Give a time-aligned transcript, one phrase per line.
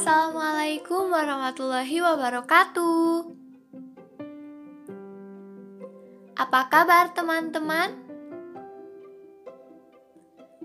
[0.00, 3.36] Assalamualaikum warahmatullahi wabarakatuh.
[6.40, 8.00] Apa kabar, teman-teman?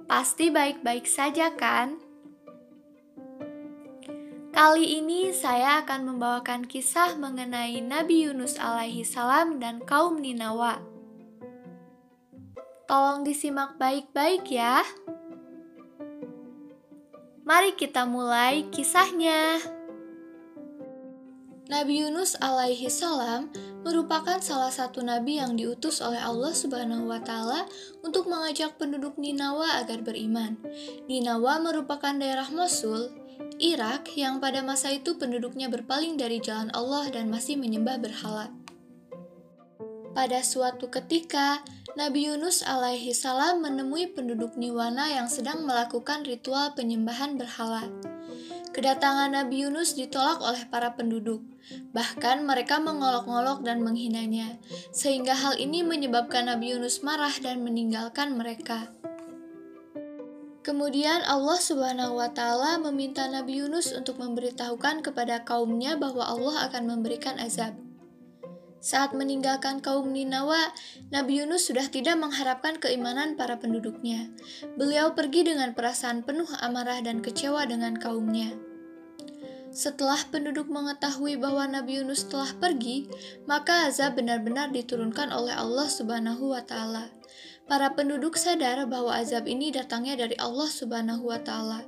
[0.08, 2.00] Pasti baik-baik saja, kan?
[4.56, 10.80] Kali ini saya akan membawakan kisah mengenai Nabi Yunus alaihi salam dan kaum Ninawa.
[12.88, 14.80] Tolong disimak baik-baik ya.
[17.46, 19.62] Mari kita mulai kisahnya.
[21.70, 23.54] Nabi Yunus alaihi salam
[23.86, 27.70] merupakan salah satu nabi yang diutus oleh Allah Subhanahu wa taala
[28.02, 30.58] untuk mengajak penduduk Ninawa agar beriman.
[31.06, 33.14] Ninawa merupakan daerah Mosul,
[33.62, 38.50] Irak yang pada masa itu penduduknya berpaling dari jalan Allah dan masih menyembah berhala.
[40.18, 41.62] Pada suatu ketika,
[41.96, 47.88] Nabi Yunus alaihi salam menemui penduduk Niwana yang sedang melakukan ritual penyembahan berhala.
[48.76, 51.40] Kedatangan Nabi Yunus ditolak oleh para penduduk.
[51.96, 54.60] Bahkan mereka mengolok-olok dan menghinanya,
[54.92, 58.92] sehingga hal ini menyebabkan Nabi Yunus marah dan meninggalkan mereka.
[60.68, 66.92] Kemudian Allah Subhanahu wa taala meminta Nabi Yunus untuk memberitahukan kepada kaumnya bahwa Allah akan
[66.92, 67.85] memberikan azab.
[68.86, 70.70] Saat meninggalkan kaum Ninawa,
[71.10, 74.30] Nabi Yunus sudah tidak mengharapkan keimanan para penduduknya.
[74.78, 78.54] Beliau pergi dengan perasaan penuh amarah dan kecewa dengan kaumnya.
[79.74, 83.10] Setelah penduduk mengetahui bahwa Nabi Yunus telah pergi,
[83.50, 87.10] maka azab benar-benar diturunkan oleh Allah Subhanahu wa taala.
[87.66, 91.82] Para penduduk sadar bahwa azab ini datangnya dari Allah Subhanahu wa taala.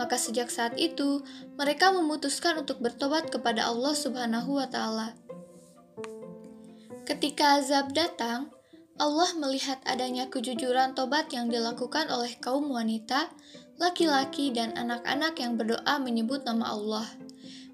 [0.00, 1.20] Maka sejak saat itu,
[1.60, 5.12] mereka memutuskan untuk bertobat kepada Allah Subhanahu wa taala.
[7.10, 8.54] Ketika azab datang,
[8.94, 13.34] Allah melihat adanya kejujuran tobat yang dilakukan oleh kaum wanita,
[13.82, 17.02] laki-laki, dan anak-anak yang berdoa menyebut nama Allah.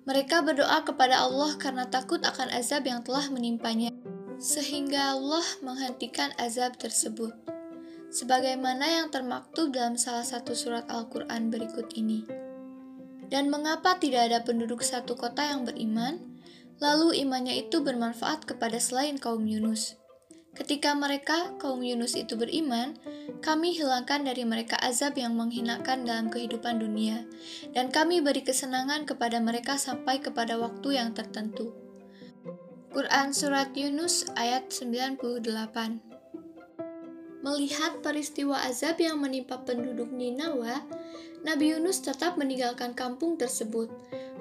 [0.08, 3.92] Mereka berdoa kepada Allah karena takut akan azab yang telah menimpanya,
[4.40, 7.36] sehingga Allah menghentikan azab tersebut.
[8.08, 12.24] Sebagaimana yang termaktub dalam salah satu surat Al-Quran berikut ini.
[13.28, 16.35] Dan mengapa tidak ada penduduk satu kota yang beriman?
[16.76, 19.96] Lalu imannya itu bermanfaat kepada selain kaum Yunus.
[20.56, 22.96] Ketika mereka, kaum Yunus itu beriman,
[23.44, 27.28] kami hilangkan dari mereka azab yang menghinakan dalam kehidupan dunia,
[27.76, 31.76] dan kami beri kesenangan kepada mereka sampai kepada waktu yang tertentu.
[32.88, 36.00] Quran Surat Yunus ayat 98
[37.44, 40.80] Melihat peristiwa azab yang menimpa penduduk Ninawa,
[41.44, 43.92] Nabi Yunus tetap meninggalkan kampung tersebut,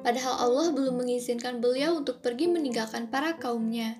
[0.06, 3.98] padahal Allah belum mengizinkan beliau untuk pergi meninggalkan para kaumnya.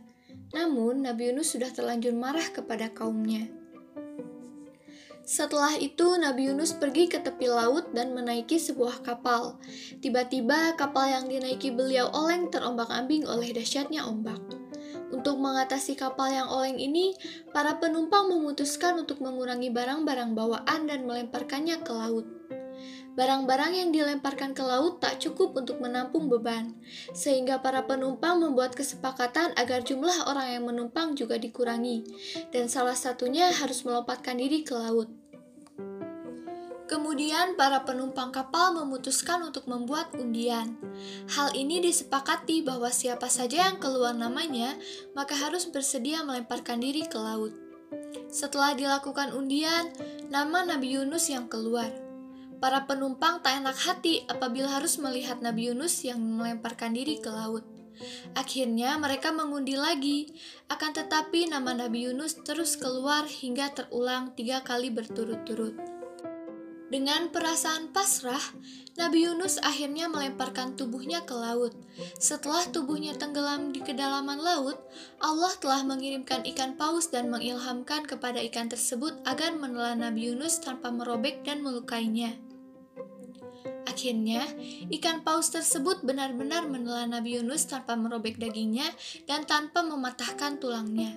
[0.54, 3.50] Namun, Nabi Yunus sudah terlanjur marah kepada kaumnya.
[5.26, 9.58] Setelah itu, Nabi Yunus pergi ke tepi laut dan menaiki sebuah kapal.
[9.98, 14.38] Tiba-tiba, kapal yang dinaiki beliau oleng terombang-ambing oleh dahsyatnya ombak.
[15.10, 17.18] Untuk mengatasi kapal yang oleng ini,
[17.50, 22.30] para penumpang memutuskan untuk mengurangi barang-barang bawaan dan melemparkannya ke laut.
[23.16, 26.76] Barang-barang yang dilemparkan ke laut tak cukup untuk menampung beban,
[27.16, 32.04] sehingga para penumpang membuat kesepakatan agar jumlah orang yang menumpang juga dikurangi,
[32.52, 35.08] dan salah satunya harus melompatkan diri ke laut.
[36.86, 40.78] Kemudian, para penumpang kapal memutuskan untuk membuat undian.
[41.34, 44.78] Hal ini disepakati bahwa siapa saja yang keluar namanya,
[45.18, 47.56] maka harus bersedia melemparkan diri ke laut.
[48.30, 49.90] Setelah dilakukan undian,
[50.30, 52.05] nama Nabi Yunus yang keluar.
[52.60, 57.64] Para penumpang tak enak hati apabila harus melihat Nabi Yunus yang melemparkan diri ke laut.
[58.36, 60.28] Akhirnya mereka mengundi lagi,
[60.68, 65.96] akan tetapi nama Nabi Yunus terus keluar hingga terulang tiga kali berturut-turut.
[66.86, 68.40] Dengan perasaan pasrah,
[68.96, 71.74] Nabi Yunus akhirnya melemparkan tubuhnya ke laut.
[72.22, 74.78] Setelah tubuhnya tenggelam di kedalaman laut,
[75.18, 80.94] Allah telah mengirimkan ikan paus dan mengilhamkan kepada ikan tersebut agar menelan Nabi Yunus tanpa
[80.94, 82.38] merobek dan melukainya.
[83.96, 84.44] Akhirnya,
[84.92, 88.92] ikan paus tersebut benar-benar menelan Nabi Yunus tanpa merobek dagingnya
[89.24, 91.16] dan tanpa mematahkan tulangnya.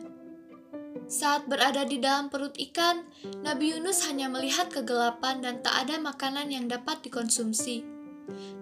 [1.11, 3.03] Saat berada di dalam perut ikan,
[3.43, 7.83] Nabi Yunus hanya melihat kegelapan dan tak ada makanan yang dapat dikonsumsi.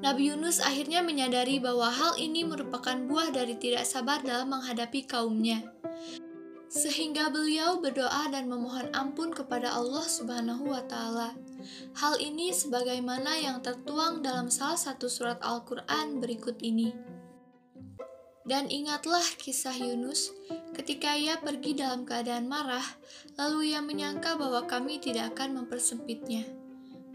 [0.00, 5.60] Nabi Yunus akhirnya menyadari bahwa hal ini merupakan buah dari tidak sabar dalam menghadapi kaumnya.
[6.72, 11.36] Sehingga beliau berdoa dan memohon ampun kepada Allah Subhanahu wa taala.
[11.96, 16.92] Hal ini sebagaimana yang tertuang dalam salah satu surat Al-Quran berikut ini.
[18.46, 20.30] Dan ingatlah kisah Yunus
[20.70, 22.84] ketika ia pergi dalam keadaan marah,
[23.34, 26.46] lalu ia menyangka bahwa kami tidak akan mempersempitnya.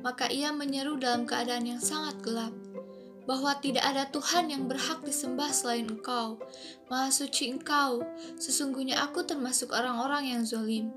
[0.04, 2.52] Maka ia menyeru dalam keadaan yang sangat gelap.
[3.30, 6.42] bahwa tidak ada Tuhan yang berhak disembah selain Engkau.
[6.90, 8.02] Maha suci Engkau,
[8.42, 10.90] sesungguhnya aku termasuk orang-orang yang zolim.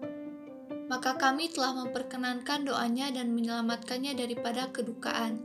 [0.86, 5.40] Maka kami telah memperkenankan doanya dan menyelamatkannya daripada kedukaan.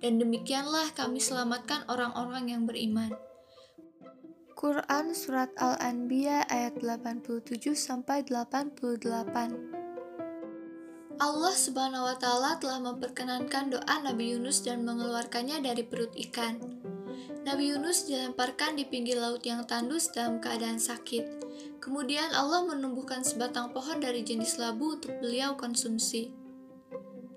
[0.00, 3.16] Dan demikianlah kami selamatkan orang-orang yang beriman.
[4.56, 9.76] Quran Surat Al-Anbiya ayat 87 sampai 88
[11.16, 16.60] Allah Subhanahu wa Ta'ala telah memperkenankan doa Nabi Yunus dan mengeluarkannya dari perut ikan.
[17.46, 21.46] Nabi Yunus dilemparkan di pinggir laut yang tandus dalam keadaan sakit.
[21.78, 26.34] Kemudian Allah menumbuhkan sebatang pohon dari jenis labu untuk beliau konsumsi.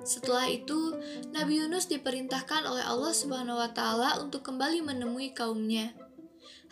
[0.01, 0.97] Setelah itu,
[1.29, 5.93] Nabi Yunus diperintahkan oleh Allah Subhanahu wa taala untuk kembali menemui kaumnya.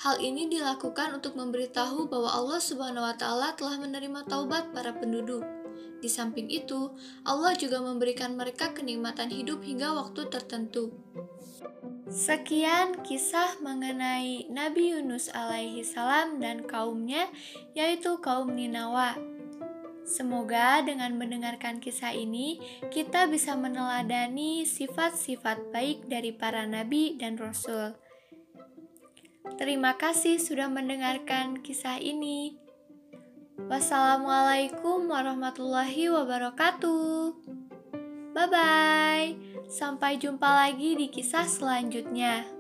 [0.01, 5.45] Hal ini dilakukan untuk memberitahu bahwa Allah Subhanahu wa taala telah menerima taubat para penduduk.
[5.97, 6.93] Di samping itu,
[7.25, 10.93] Allah juga memberikan mereka kenikmatan hidup hingga waktu tertentu.
[12.07, 17.27] Sekian kisah mengenai Nabi Yunus alaihi salam dan kaumnya,
[17.75, 19.19] yaitu kaum Ninawa.
[20.07, 22.63] Semoga dengan mendengarkan kisah ini,
[22.95, 27.91] kita bisa meneladani sifat-sifat baik dari para nabi dan rasul.
[29.59, 32.66] Terima kasih sudah mendengarkan kisah ini.
[33.65, 37.33] Wassalamualaikum warahmatullahi wabarakatuh.
[38.37, 39.29] Bye bye.
[39.65, 42.56] Sampai jumpa lagi di kisah selanjutnya.